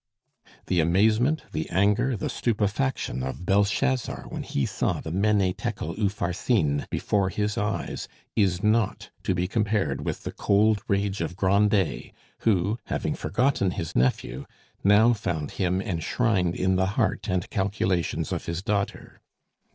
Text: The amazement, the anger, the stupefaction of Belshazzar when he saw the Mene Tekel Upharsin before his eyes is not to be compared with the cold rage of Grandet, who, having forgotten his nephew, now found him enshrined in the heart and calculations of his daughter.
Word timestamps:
The 0.65 0.79
amazement, 0.79 1.43
the 1.51 1.69
anger, 1.69 2.17
the 2.17 2.27
stupefaction 2.27 3.21
of 3.21 3.45
Belshazzar 3.45 4.25
when 4.29 4.41
he 4.41 4.65
saw 4.65 4.99
the 4.99 5.11
Mene 5.11 5.53
Tekel 5.53 5.93
Upharsin 5.93 6.87
before 6.89 7.29
his 7.29 7.55
eyes 7.55 8.07
is 8.35 8.63
not 8.63 9.11
to 9.21 9.35
be 9.35 9.47
compared 9.47 10.03
with 10.03 10.23
the 10.23 10.31
cold 10.31 10.81
rage 10.87 11.21
of 11.21 11.35
Grandet, 11.35 12.13
who, 12.39 12.79
having 12.85 13.13
forgotten 13.13 13.69
his 13.69 13.95
nephew, 13.95 14.47
now 14.83 15.13
found 15.13 15.51
him 15.51 15.79
enshrined 15.79 16.55
in 16.55 16.77
the 16.77 16.87
heart 16.97 17.29
and 17.29 17.47
calculations 17.51 18.31
of 18.31 18.47
his 18.47 18.63
daughter. 18.63 19.21